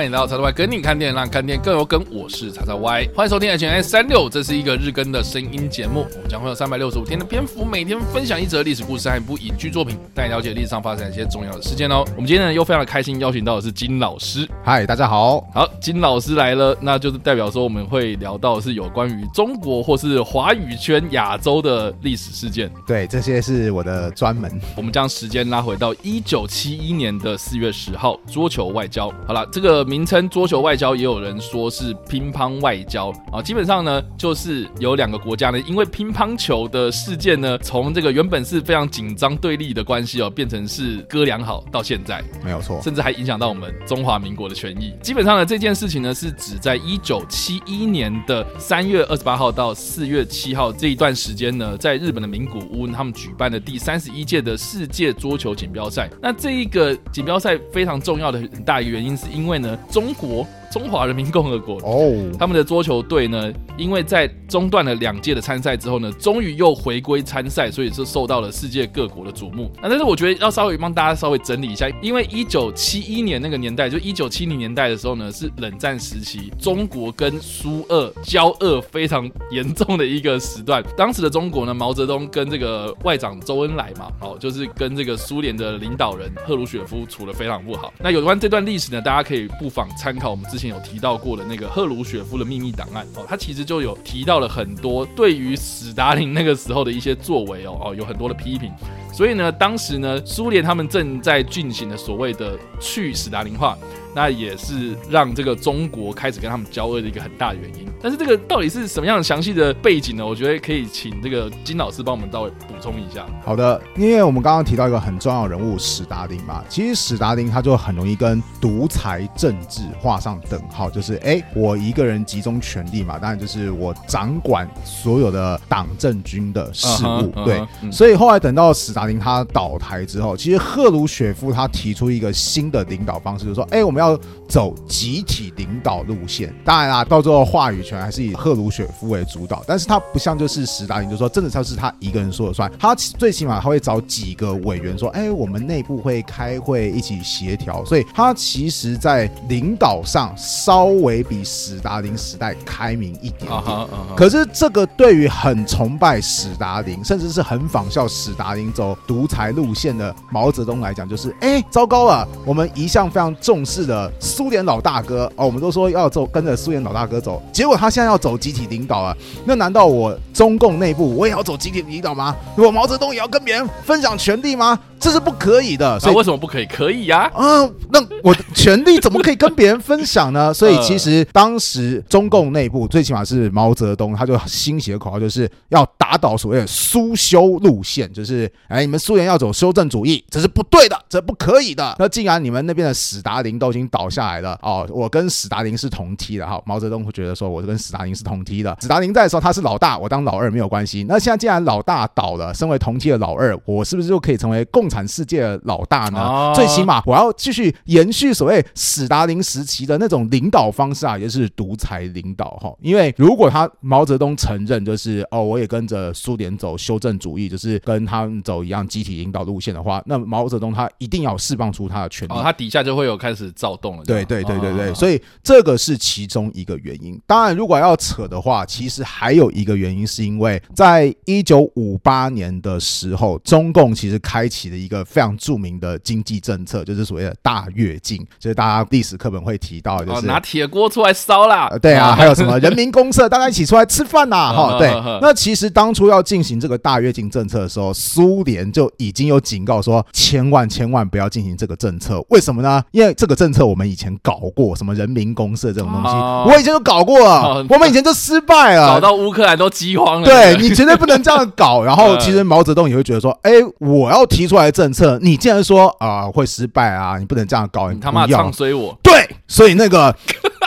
[0.00, 2.02] 欢迎来到叉叉 Y 跟你看电影，让看电影更有梗。
[2.10, 6.06] 我是叉叉 Y，欢迎收听 HNS 三六，这是一个日更的声音节目。
[6.14, 12.02] 我们将会有三百六十五天的篇幅，每天分享一则历史故事和一部影剧作品，带你了解历史上发生一些重要的事件哦。
[12.16, 14.48] 我们今天呢又非常的开心，邀请到的是金老师。
[14.64, 15.46] 嗨，大家好。
[15.52, 22.72] 好，金老师来了，那就是代表说我们会聊到的是有关于中国或是华语圈亚洲的历史事件。
[22.86, 24.50] 对，这些是我的专门。
[24.74, 29.12] 我们将时间拉回到一九七一年的四月十号，桌球外交。
[29.26, 33.42] 好了，这个名称桌球外交，也有人说是乒乓外交啊。
[33.42, 44.94] 基本上呢，就是有两个国家呢，因为乒乓球的事件呢，从这个原本是非常紧张对立的关系哦，变成是哥俩好到现在，没有错，甚至还影响到我们中华民国的权益。
[45.02, 56.08] 基本上呢，这件事情呢，是指在一九七一年的三月二十八号到四月七号这一段时间呢，在日本的名古屋，他们举办的第三十一届的世界桌球锦标赛。
[56.22, 60.46] 那这一个锦标赛非常重要的很大一个原因，是因为呢，中国。
[60.70, 69.70] 中华人民共和国哦，他们的桌球队呢，因为在中断了两届的参赛之后呢，终于又回归参赛，所以是受到了世界各国的瞩目。
[69.82, 80.82] 那但是我觉得要稍微帮大家稍微整理一下，因为一九七一年那个年代，就一九七零年代的时候呢，是冷战时期，中国跟苏俄交恶非常严重的一个时段。
[80.96, 87.92] 当时的中国呢，毛泽东跟这个外长周恩来嘛，哦，就是跟这个苏联的领导人赫鲁雪夫处的非常不好。
[87.98, 98.70] 那有关这段历史呢，大家可以不妨参考我们之前有提到过的那个赫鲁雪夫的秘密档案哦，他其实就有提到了很多对于史达林那个时候的一些作为哦哦，有很多的批评。
[99.12, 103.76] 所以呢，当时呢，苏联他们正在进行的所谓的去史达林化。
[104.14, 107.86] 那也是让这个中国开始跟他们交恶的一个很大的原因。
[108.02, 110.26] 但是这个到底是什么样详细的背景呢？
[110.26, 113.26] 我觉得可以请这个金老师帮我们稍微补充一下。
[113.44, 127.06] 好的，因为我们刚刚提到一个很重要的人物史达林嘛，其实史达林他就很容易跟独裁政治画上等号，就是哎，我一个人集中权力嘛，当然就是我掌管所有的党政军的事务。
[127.06, 133.99] Uh -huh, 对，uh -huh, 嗯，所以后来等到史达林他倒台之后，其实赫鲁雪夫他提出一个新的领导方式，就是说，哎，我们。
[134.00, 134.18] 要
[134.48, 153.52] 走集体领导路线，当然啦，到最后话语权还是以赫鲁雪夫为主导，但是他不像就是史达林，就说真的他是他一个人说了算，他最起码他会找几个委员说，哎，我们内部会开会一起协调，所以他其实在领导上稍微比史达林时代开明一点点。
[153.52, 154.14] Uh -huh, uh -huh.
[154.16, 172.36] 可是这个对于很崇拜史达林，甚至是很仿效史达林走独裁路线的毛泽东来讲，就是哎，糟糕了，我们一向非常重视的苏联老大哥哦，我们都说要走跟着苏联老大哥走，结果他现在要走集体领导啊，那难道我中共内部我也要走集体领导吗？
[172.56, 174.78] 我毛泽东也要跟别人分享权力吗？
[175.00, 175.98] 这是不可以的。
[175.98, 176.66] 所以、啊、为什么不可以？
[176.66, 177.62] 可以呀、啊。
[177.62, 180.52] 嗯，那我的权利怎么可以跟别人分享呢？
[180.54, 191.96] 所以其实当时中共内部最起码是毛泽东，他就新写的口号就是要打倒所谓的苏修路线，就是哎，你们苏联要走修正主义，这是不对的，这不可以的。
[191.98, 196.60] 那既然你们那边的史达林都已经倒下来了哦，我跟史达林是同梯的哈。
[196.66, 198.76] 毛泽东会觉得说，我跟史达林是同梯的。
[198.80, 201.04] 史达林在的时候他是老大，我当老二没有关系。
[201.08, 206.20] 那现在既然老大倒了，身为同梯的老二，我是不是就可以成为共产世界的老大呢？
[206.20, 212.74] 哦、最起码我要继续延续所谓史达林时期的那种领导方式啊，也就是独裁领导哈。
[212.82, 224.04] 因为如果他毛泽东承认就是哦，我也跟着苏联走修正主义，就是跟他们走一样集体领导路线的话，那毛泽东他一定要释放出他的权力，哦，他底下就会有开始躁动了。
[224.04, 227.20] 对对对对对，所以这个是其中一个原因。
[227.26, 241.70] 当然，如果要扯的话，其实还有一个原因，是因为在一九五八年的时候，中共其实开启了一个非常著名的经济政策，就是所谓的大跃进，就是大家历史课本会提到，就是拿铁锅出来烧啦。
[241.80, 244.90] 对啊， 还有什么人民公社，大家一起出来吃饭呐，哈，对。
[245.20, 252.24] 那其实当初要进行这个大跃进政策的时候，苏联就已经有警告说，千万千万不要进行这个政策。
[252.30, 252.82] 为什么呢？
[252.92, 256.08] 因为这个政策我们以前搞过，什么人民公社这种东西，
[256.48, 260.24] 我以前都搞过了，我们以前就失败了，搞到乌克兰都饥荒了。
[260.24, 261.82] 对，你绝对不能这样搞。
[261.82, 268.96] 然后 其实毛泽东也会觉得说，哎，我要提出来的政策，你既然说啊、呃、会失败啊，你不能这样搞，你他妈唱衰我。
[269.02, 270.14] 对，所以那个。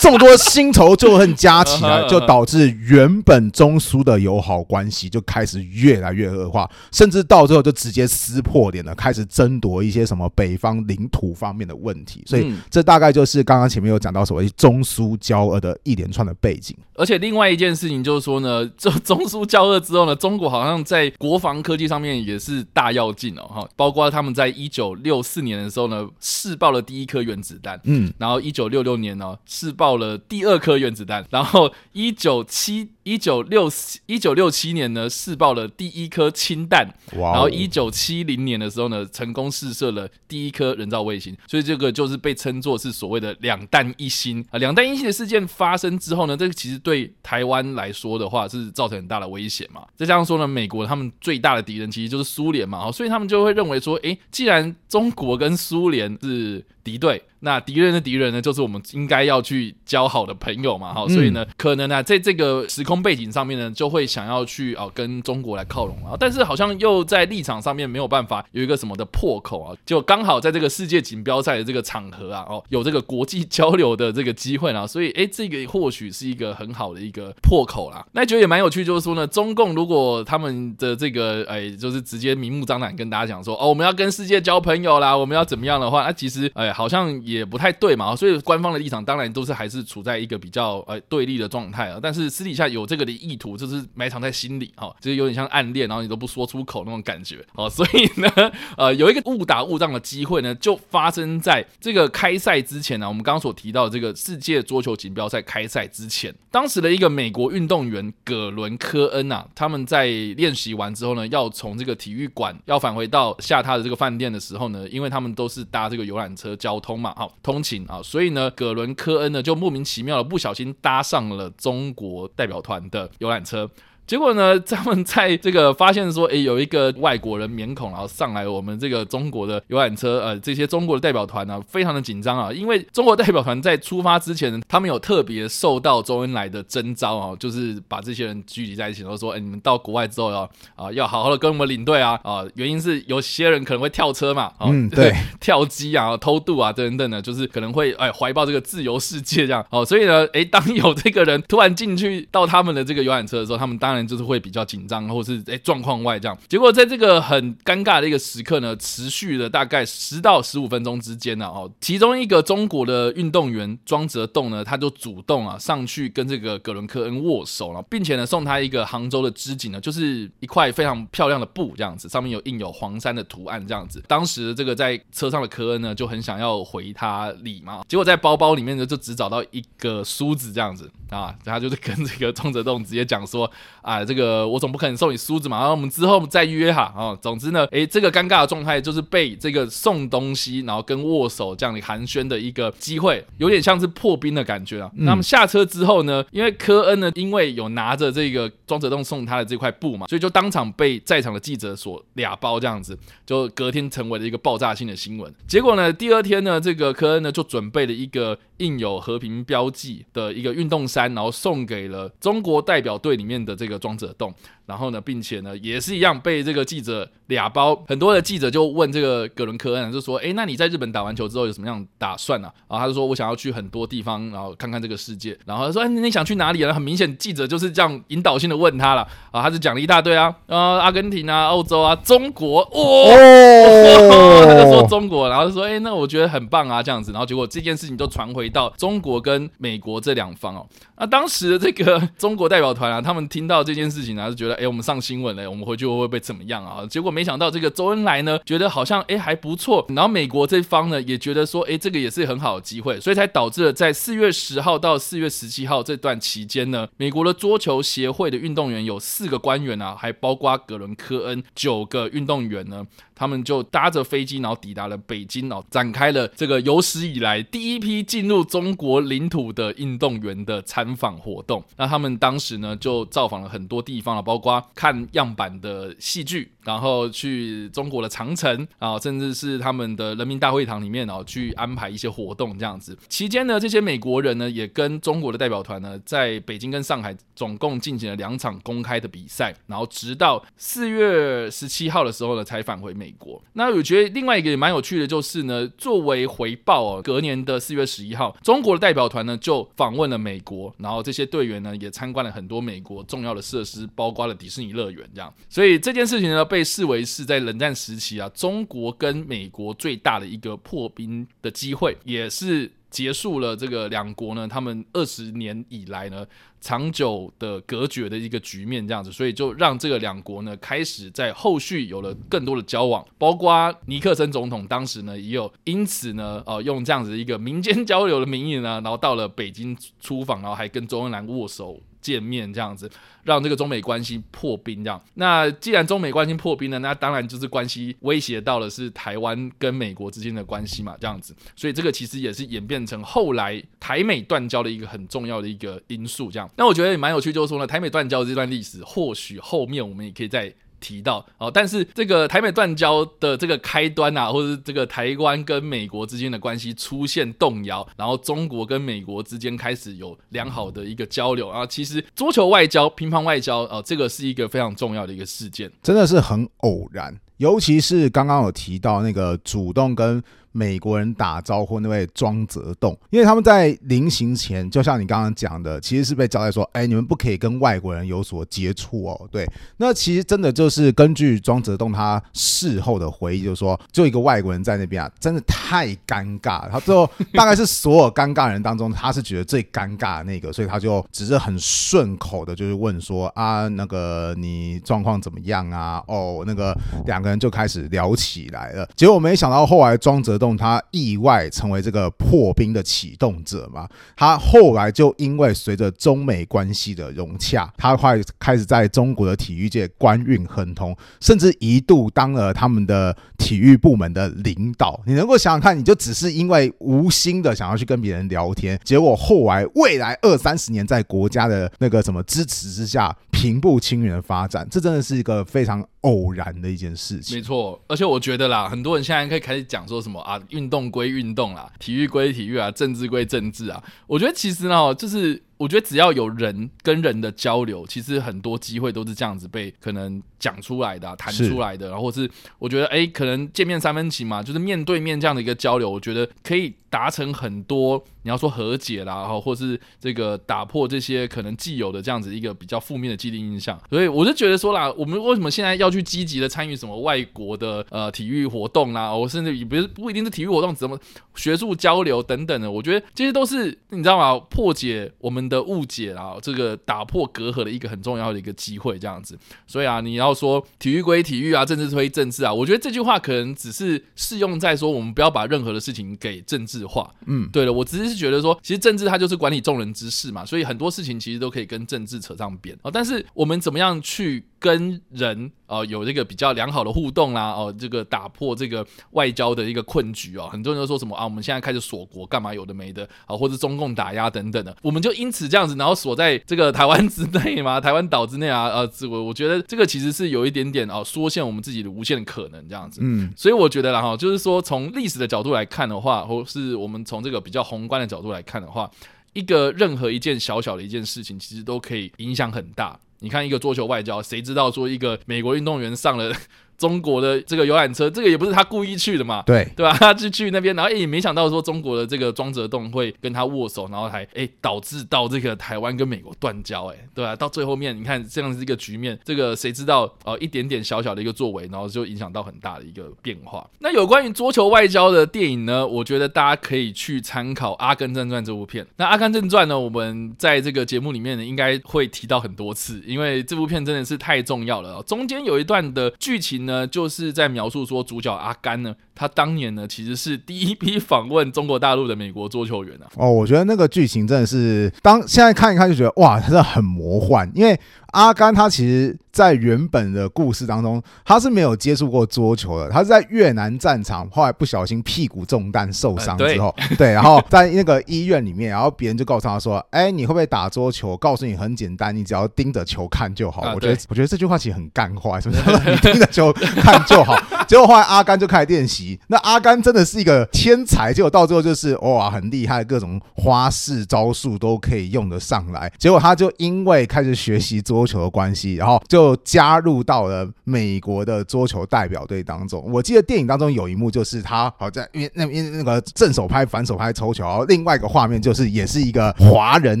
[0.00, 12.22] 这么多新仇旧恨加起来， 就导致原本中苏的友好关系就开始越来越恶化，甚至到最后就直接撕破脸了，开始争夺一些什么北方领土方面的问题。
[12.26, 16.76] 所以这大概就是刚刚前面有讲到所谓中苏交恶的一连串的背景。
[16.94, 33.70] 而且另外一件事情就是说呢， 这中苏交恶之后呢，中国好像在国防科技上面也是大跃进哦哈，包包括他们在一九六四年的时候呢，试爆了第一颗原子弹，嗯，然后一九六六年呢，试爆了第二颗原子弹，然后一九七一九六
[34.06, 44.58] 一九六七年呢，试爆了第一颗氢弹，然后一九七零年的时候呢，成功试射了第一颗人造卫星，所以这个就是被称作是所谓的两弹一星啊。
[44.58, 49.86] 两弹一星的事件发生之后呢，这个其实对台湾来说的话是造成很大的威胁嘛。
[49.96, 57.22] 再加上说呢，美国他们最大的敌人其实就是苏联嘛，所以他们就会认为说，诶，既然中国跟苏联是敌对。
[57.40, 78.04] 那敌人的敌人呢，就是我们应该要去交好的朋友嘛，哈，所以呢，可能呢，在这个时空背景上面呢，就会想要去啊跟中国来靠拢啊，但是好像又在立场上面没有办法有一个什么的破口啊，就刚好在这个世界锦标赛的这个场合啊，哦，有这个国际交流的这个机会啊，所以哎，这个或许是一个很好的一个破口啦。
[78.14, 87.08] 那觉得也蛮有趣，就是说呢，中共如果他们的这个哎，就是直接明目张胆跟大家讲说，哦，我们要跟世界交朋友啦，我们要怎么样的话，那其实哎，好像。
[87.24, 91.98] 也不太对嘛，所以官方的立场当然都是还是处在一个比较呃对立的状态啊。
[92.00, 97.68] 但是私底下有这个的意图，就是埋藏在心里哈，就是有点像暗恋，然后你都不说出口那种感觉哦。
[97.70, 103.08] 所以呢，呃，有一个误打误撞的机会呢，就发生在这个开赛之前呢。
[103.08, 117.14] 我们刚刚所提到的这个世界桌球锦标赛开赛之前，当时的一个美国运动员葛伦科恩啊，他们在练习完之后呢，要从这个体育馆要返回到下榻的这个饭店的时候呢，因为他们都是搭这个游览车交通嘛。
[117.16, 123.70] 好，通勤啊，所以呢，葛伦科恩呢就莫名其妙的不小心搭上了中国代表团的游览车。
[124.08, 154.88] 结果呢，他们在这个发现说，诶，有一个外国人面孔，然后上来我们这个中国的游览车，呃，这些中国的代表团呢，非常的紧张啊，因为中国代表团在出发之前，他们有特别受到周恩来的征召啊， 就是把这些人聚集在一起，然后说，诶，你们到国外之后要啊，要好好的跟我们领队啊，啊，原因是有些人可能会跳车嘛，啊、 嗯，对， 跳机啊，偷渡啊，等等的，就是可能会哎怀抱这个自由世界这样，哦，所以呢，诶，当有这个人突然进去到他们的这个游览车的时候，他们当然就是会比较紧。
[154.88, 174.02] 张，或者是诶状况外这样，结果在这个很尴尬的一个时刻呢，持续了大概十到十五分钟之间呢，哦，其中一个中国的运动员庄则栋呢，他就主动啊上去跟这个葛伦科恩握手了，并且呢送他一个杭州的织锦呢，就是一块非常漂亮的布这样子，上面有印有黄山的图案这样子。
[174.08, 183.50] 当时这个在车上的科恩呢就很想要回他礼嘛，结果在包包里面呢就只找到一个梳子这样子啊，他就是跟这个庄则栋直接讲说
[183.88, 184.68] 啊，这个我总。
[184.68, 187.18] 不可能送你梳子嘛，然后我们之后再约哈哦。
[187.22, 194.90] 总之呢，诶，这个尴尬的状态就是被这个送东西，然后跟握手这样的寒暄的一个机会，有点像是破冰的感觉啊。
[194.92, 202.94] 那么下车之后呢，因为科恩呢，因为有拿着这个庄则栋送他的这块布嘛，所以就当场被在场的记者所俩包这样子，
[203.24, 205.32] 就隔天成为了一个爆炸性的新闻。
[205.46, 214.34] 结果呢，第二天呢，这个科恩呢就准备了一个印有和平标记的一个运动衫，然后送给了中国代表队里面的这个装着的洞。
[214.68, 217.74] 然后呢，并且呢，也是一样被这个记者俩包。
[217.88, 229.00] 很多的记者就问这个葛伦科恩，就说：“哎，那你在日本打完球之后有什么样打算呢、啊？”然后他就说：“我想要去很多地方，然后看看这个世界。”然后他说：“哎，你想去哪里啊？”很明显，记者就是这样引导性的问他了。
[229.30, 240.66] 啊，他就讲了一大堆啊，呃，阿根廷啊，欧洲啊，中国，哦，哦他就说中国，然后就说：“哎，那我觉得很棒啊，这样子。”然后结果这件事情就传回到中国跟美国这两方哦。
[240.98, 262.86] 那当时的这个中国代表团啊，他们听到这件事情呢、啊，就觉得：“哎，我们上新闻了，我们回去会不会被怎么样啊？”结果没想到这个周恩来呢，觉得好像哎还不错，然后美国这方呢也觉得说：“哎，这个也是很好的机会。”所以才导致了在四月十号到四月十七号这段期间呢，美国的桌球协会的运动员有四个官员啊，还包括格伦科恩九个运动员呢。
[263.18, 271.62] 他们就搭着飞机，然后抵达了北京，然后展开了这个有史以来第一批进入中国领土的运动员的参访活动。
[271.76, 282.96] 那他们当时呢，就造访了很多地方了，包括看样板的戏剧，然后去中国的长城啊，甚至是他们的人民大会堂里面，然后去安排一些活动这样子。
[283.08, 293.07] 期间呢，这些美国人呢，也跟中国的代表团呢，在北京跟上海总共进行了两场公开的比赛，然后直到四月十七号的时候呢，才返回美。
[293.08, 305.32] 美国，那我觉得另外一个也蛮有趣的，就是呢，作为回报哦，隔年的四月十一号，中国的代表团呢就访问了美国，然后这些队员呢也参观了很多美国重要的设施，包括了迪士尼乐园这样。
[305.48, 312.70] 所以这件事情呢，被视为是在冷战时期啊，中国跟美国最大的一个破冰的机会，也是。
[312.90, 316.26] 结束了这个两国呢，他们二十年以来呢
[316.60, 331.80] 长久的隔绝的一个局面，这样子，所以就让这个两国呢开始在后续有了更多的交往，包括尼克森总统当时呢也有因此呢，呃，用这样子一个民间交流的名义呢，然后到了北京出访，然后还跟周恩来握手。
[332.00, 332.90] 见面这样子，
[333.24, 335.00] 让这个中美关系破冰这样。
[335.14, 341.34] 那既然中美关系破冰了，那当然就是关系威胁到的是台湾跟美国之间的关系嘛，这样子。
[341.56, 346.30] 所以这个其实也是演变成后来台美断交的一个很重要的一个因素。
[346.30, 350.54] 这样，那我觉得也蛮有趣，就是说呢，台美断交这段历史，或许后面我们也可以再。
[350.80, 370.22] 提到哦，但是这个台美断交的这个开端啊，或者是这个台湾跟美国之间的关系出现动摇，然后中国跟美国之间开始有良好的一个交流啊，其实桌球外交、乒乓外交哦，这个是一个非常重要的一个事件，真的是很偶然，尤其是刚刚有提到那个主动跟。
[370.58, 379.28] 美国人打招呼那位庄则栋，因为他们在临行前，就像你刚刚讲的，其实是被交代说，哎，你们不可以跟外国人有所接触哦。
[379.30, 386.68] 对，那其实真的就是根据庄则栋他事后的回忆，就是说，就一个外国人在那边啊，真的太尴尬。
[386.68, 396.02] 他最后大概是所有尴尬人当中，他是觉得最尴尬的那个，所以他就只是很顺口的，就是问说啊，那个你状况怎么样啊？
[396.08, 398.88] 哦，那个两个人就开始聊起来了。
[398.96, 403.88] 结果没想到后来庄则栋他意外成为这个破冰的启动者嘛？
[404.16, 415.00] 他后来就因为随着中美关系的融洽，他快开始在中国的体育界官运亨通，甚至一度当了他们的体育部门的领导。
[415.06, 427.36] 你能够想想看，你就只是因为无心的想要去跟别人聊天，结果后来未来二三十年在国家的那个什么支持之下，平步青云的发展，这真的是一个非常偶然的一件事情。
[427.36, 430.20] 没错，而且我觉得啦，很多人现在可以开始讲说什么。
[430.22, 433.82] 啊，运动归运动啦，体育归体育啊，政治归政治啊。
[434.08, 435.40] 我觉得其实呢，就是。
[435.58, 442.30] 我觉得只要有人跟人的交流，其实很多机会都是这样子被可能讲出来的、啊、谈出来的，然后是
[442.60, 448.04] 我觉得哎，可能见面三分情嘛，就是面对面这样的一个交流，我觉得可以达成很多。
[448.22, 460.98] 你要说和解啦，然后或是这个打破这些可能既有的这样子一个比较负面的既定印象，所以我就觉得说啦，我们为什么现在要去积极的参与什么外国的呃体育活动啦，我甚至也不是不一定是体育活动，怎么
[461.36, 464.38] 学术交流等等的，我觉得这些都是你知道吗？
[464.50, 469.38] 破解我们的误解啊，这个打破隔阂的一个很重要的一个机会，这样子。
[469.66, 477.14] 所以啊，你要说体育归体育啊，政治归政治啊，我觉得这句话可能只是适用在说我们不要把任何的事情给政治化。
[477.26, 482.90] 嗯，对了，我只是觉得说，其实政治它就是管理众人之事嘛，所以很多事情其实都可以跟政治扯上边啊。
[482.92, 487.50] 但是我们怎么样去跟人呃有这个比较良好的互动啦？
[487.50, 492.52] 哦，这个打破这个外交的一个困局哦，很多人都说什么啊，我们现在开始锁国干嘛？
[492.52, 495.76] 有的没的啊，或者中共打压等等的，我们就因此这样子。
[495.76, 503.00] 然后锁在这个台湾之内嘛，台湾岛之内啊，呃，我我觉得这个其实是有一点点哦，缩限我们自己的无限可能这样子。
[503.02, 508.90] 嗯，所以我觉得啦哈，就是说从历史的角度来看的话，或是我们从这个比较宏观的角度来看的话，
[509.32, 512.98] 一个任何一件小小的一件事情，其实都可以影响很大。
[513.20, 516.32] 你看一个桌球外交，谁知道说一个美国运动员上了
[516.78, 519.92] 中国的这个游览车，这个也不是他故意去的嘛，对对吧？
[519.98, 527.34] 他就去那边，然后也没想到说中国的这个庄则栋会跟他握手，然后还哎导致到这个台湾跟美国断交，哎，对吧？
[527.34, 533.68] 到最后面你看这样子一个局面，这个谁知道呃一点点小小的一个作为，然后就影响到很大的一个变化。
[533.80, 538.86] 那有关于桌球外交的电影呢，我觉得大家可以去参考《阿甘正传》这部片。
[538.96, 545.02] 那《阿甘正传》呢，我们在这个节目里面呢，应该会提到很多次，因为这部片真的是太重要了。
[545.02, 553.06] 中间有一段的剧情呢，就是在描述说主角阿甘呢，他当年呢其实是第一批访问中国大陆的美国桌球员啊。
[553.16, 557.78] 哦，我觉得那个剧情真的是，当现在看一看就觉得哇，真的很魔幻，因为。
[558.12, 562.88] 阿甘他其实，在原本的故事当中，他是没有接触过桌球的。
[562.88, 571.14] 他是在越南战场，后来不小心屁股中弹受伤之后， 对，然后在那个医院里面，然后别人就告诉他说：“哎，你会不会打桌球？
[571.18, 575.62] 告诉你很简单，你只要盯着球看就好。”我觉得，我觉得这句话其实很干话，是不是？
[575.90, 577.36] 你盯着球看就好。
[577.68, 579.07] 结果后来阿甘就开始练习。
[579.28, 585.92] 那阿甘真的是一个天才，结果到最后就是哇，很厉害，各种花式招数都可以用得上来。
[585.98, 588.08] 结果他就因为开始学习桌。
[588.08, 592.82] 球的关系，然后就加入到了美国的桌球代表队当中。
[592.90, 600.00] 我记得电影当中有一幕，就是他好在因为那边那个正手拍、反手拍抽球，然后另外一个画面就是也是一个华人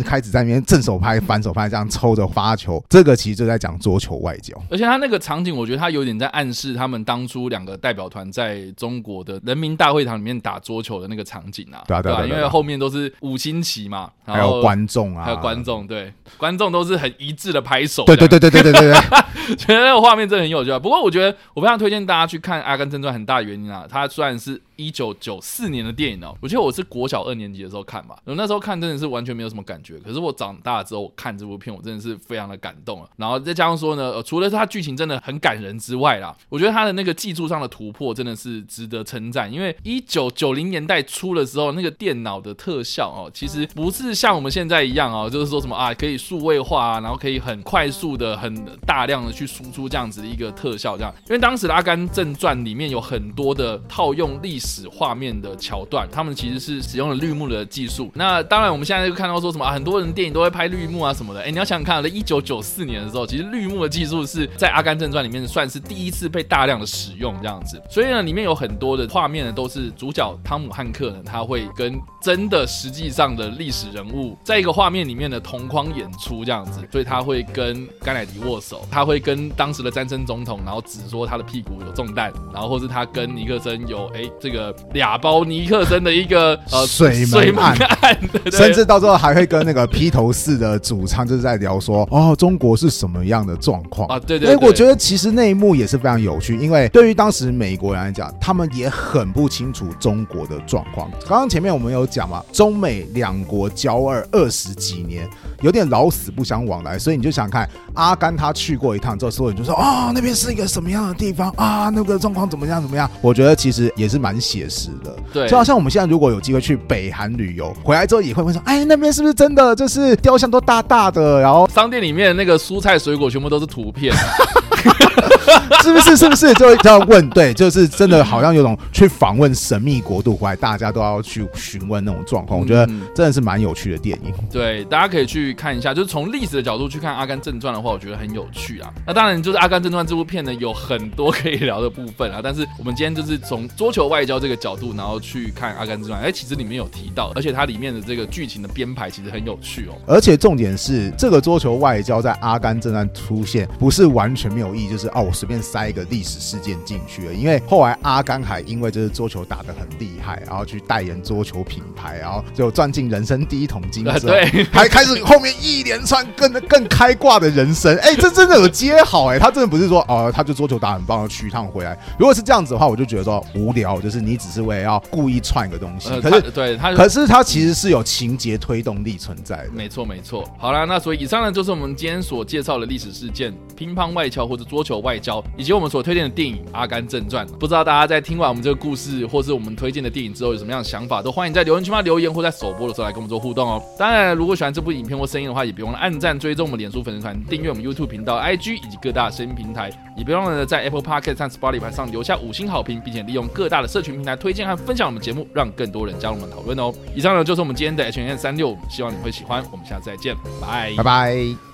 [0.00, 2.82] 开始在那边正手拍、反手拍这样抽着发球。
[2.88, 20.78] 这个其实就在讲桌球外交，而且他那个场景，我觉得他有点在暗示他们当初两个代表团在中中国的人民大会堂里面打桌球的那个场景啊，对啊，对啊，因为后面都是五星旗嘛，还有观众啊，还有观众，对，观众都是很一致的拍手，对对对对对对对对， 觉得那个画面真的很有趣啊。
[20.78, 24.60] 不过我觉得我非常推荐大家去看《阿甘正传》，很大原因啊，它虽然是。
[24.78, 29.98] 一九九四年的电影哦，我记得我是国小二年级的时候看吧，我那时候看真的是完全没有什么感觉。
[29.98, 33.10] 可是我长大之后看这部片，我真的是非常的感动了。
[33.16, 39.52] 然后再加上说呢，呃，除了它剧情真的很感人之外啦，我觉得它的那个技术上的突破真的是值得称赞。
[39.52, 51.12] 因为一九九零年代初的时候，那个电脑的特效哦，其实不是像我们现在一样哦，就是说什么啊可以数位化啊，然后可以很快速的、很大量的去输出这样子的一个特效这样。
[51.26, 55.54] 因为当时的《阿甘正传》里面有很多的套用历史画面的。
[55.58, 58.10] 桥段，他们其实是使用了绿幕的技术。
[58.14, 61.42] 那当然，我们现在就看到说什么啊，很多人电影都会拍绿幕啊什么的。
[61.42, 67.82] 哎，你要想想看，在一九九四年的时候，其实绿幕的技术是在《阿甘正传》里面算是第一次被大量的使用这样子。
[67.90, 76.80] 所以呢，里面有很多的画面呢，都是主角汤姆汉克呢，他会跟真的实际上的历史人物在一个画面里面的同框演出这样子。
[76.92, 84.57] 所以他会跟甘乃迪握手，他会跟当时的詹森总统，然后指说他的屁股有中弹，然后或是他跟尼克森有哎这个
[84.92, 85.38] 俩包。
[85.48, 88.18] 尼克森的一个呃水门案，
[88.52, 94.18] 甚至到最后还会跟那个披头士的主唱就是在聊说 哦，中国是什么样的状况啊？
[94.18, 101.10] 对对，对，我觉得其实那一幕也是非常有趣，因为对于当时美国人来讲，他们也很不清楚中国的状况。
[101.20, 105.26] 刚刚前面我们有讲嘛，中美两国交恶二十几年，
[105.62, 111.88] 有点老死不相往来，所以你就想看阿甘他去过一趟之后，所有人就说啊、哦，那边是一个什么样的地方啊？
[111.88, 113.08] 那个状况怎么样怎么样？
[113.22, 115.14] 我觉得其实也是蛮写实的。
[115.32, 124.14] 对，就好像我们现在如果有机会去北韩旅游，回来之后也会问说，哎，那边是不是真的就是雕像都大大的，然后商店里面那个蔬菜水果全部都是图片。
[125.82, 126.16] 是不是？
[126.16, 126.52] 是不是？
[126.54, 132.58] 就这样问，对，就是真的，好像有种去访问神秘国度，回来大家都要去询问那种状况。
[132.58, 134.32] 我觉得真的是蛮有趣的电影。
[134.50, 135.94] 对，大家可以去看一下。
[135.94, 138.92] 就是从历史的角度去看《阿甘正传》的话，我觉得很有趣啊。
[139.06, 142.40] 那当然，就是《阿甘正传》这部片呢，有很多可以聊的部分啊。
[142.42, 146.20] 但是我们今天就是从桌球外交这个角度，然后去看《阿甘正传》。
[146.24, 149.94] 哎，其实里面有提到，而且它里面的这个剧情的编排其实很有趣哦。
[150.06, 157.32] 而且重点是，这个桌球外交在《阿甘正传》出现，不是完全没有意义，就是哦，我随便塞一个历史事件进去了。
[157.32, 167.96] 因为后来阿甘还因为就是桌球打得很厉害，然后去代言桌球品牌，然后就赚进人生第一桶金对， 还开始后面一连串更更开挂的人生。
[167.98, 171.96] 哎，这真的有接好哎，他真的不是说哦，他就桌球打很棒，去一趟回来。
[172.18, 176.08] 如果是这样子的话，我就觉得说无聊，就是你只是为了要故意串一个东西。
[176.20, 179.70] 可是对他，可是他其实是有情节推动力存在的。
[179.72, 180.48] 没错没错。
[180.58, 187.46] 好了，那所以以上呢就是我们今天所介绍的历史事件：乒乓外交或者桌球外交，以及我们所推荐的电影《阿甘正传》。
[187.58, 193.82] 不知道大家在听完我们这个故事，或是我们推荐的电影之后，有什么样的想法，都欢迎在留言区留言，或在首播的时候来跟我们做互动哦。
[193.98, 206.92] 当然，如果喜欢这部影片或声音的话，也别忘了按赞、追踪我们脸书粉丝团、订阅我们 YouTube 频道、IG 以及各大声音平台，也别忘了在 Apple Podcast 和 Spotify 上留下五星好评，并且利用各大的社群平台推荐和分享我们节目，让更多人加入我们讨论哦。
[207.14, 209.64] 以上呢就是我们今天的 H&M 365，希望你会喜欢。
[209.70, 211.67] 我们下次再见，拜拜拜。